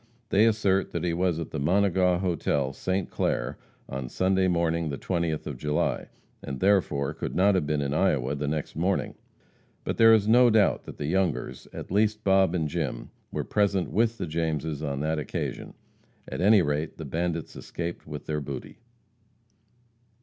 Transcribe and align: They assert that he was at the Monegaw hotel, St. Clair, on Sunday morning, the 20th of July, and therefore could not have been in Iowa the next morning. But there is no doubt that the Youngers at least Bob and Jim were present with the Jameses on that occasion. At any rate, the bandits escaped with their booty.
They 0.29 0.47
assert 0.47 0.93
that 0.93 1.03
he 1.03 1.13
was 1.13 1.37
at 1.37 1.51
the 1.51 1.59
Monegaw 1.59 2.17
hotel, 2.21 2.73
St. 2.73 3.11
Clair, 3.11 3.59
on 3.87 4.09
Sunday 4.09 4.47
morning, 4.47 4.89
the 4.89 4.97
20th 4.97 5.45
of 5.45 5.57
July, 5.59 6.07
and 6.41 6.59
therefore 6.59 7.13
could 7.13 7.35
not 7.35 7.53
have 7.53 7.67
been 7.67 7.81
in 7.83 7.93
Iowa 7.93 8.33
the 8.33 8.47
next 8.47 8.75
morning. 8.75 9.13
But 9.83 9.97
there 9.97 10.11
is 10.11 10.27
no 10.27 10.49
doubt 10.49 10.85
that 10.85 10.97
the 10.97 11.05
Youngers 11.05 11.67
at 11.71 11.91
least 11.91 12.23
Bob 12.23 12.55
and 12.55 12.67
Jim 12.67 13.11
were 13.31 13.43
present 13.43 13.91
with 13.91 14.17
the 14.17 14.25
Jameses 14.25 14.81
on 14.81 15.01
that 15.01 15.19
occasion. 15.19 15.75
At 16.27 16.41
any 16.41 16.63
rate, 16.63 16.97
the 16.97 17.05
bandits 17.05 17.55
escaped 17.55 18.07
with 18.07 18.25
their 18.25 18.41
booty. 18.41 18.79